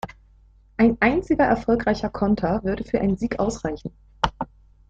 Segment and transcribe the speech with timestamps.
[0.77, 3.93] Ein einziger erfolgreicher Konter würde für einen Sieg ausreichen.